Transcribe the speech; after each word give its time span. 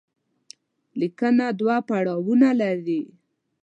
ليکنه 0.99 1.45
دوه 1.59 1.77
پړاوونه 1.87 2.49
لري. 2.61 3.01